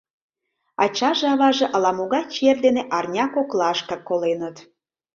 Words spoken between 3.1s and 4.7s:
коклаштак коленыт.